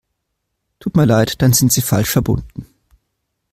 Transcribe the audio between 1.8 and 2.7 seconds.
falsch verbunden.